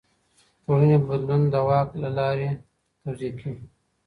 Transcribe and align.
ټولني 0.63 0.97
بدلون 1.07 1.41
د 1.53 1.55
واک 1.67 1.89
له 2.01 2.09
لاري 2.17 2.49
توضيح 3.01 3.31
کيږي. 3.39 3.65